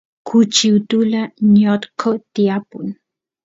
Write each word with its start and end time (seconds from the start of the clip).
kuchi 0.27 0.65
utula 0.77 1.21
ñotqo 1.57 2.09
tiyapun 2.33 2.87